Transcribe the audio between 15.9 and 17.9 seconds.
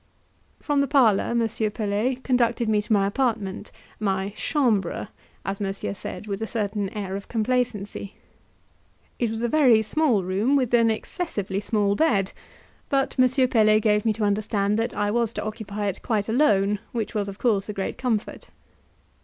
quite alone, which was of course a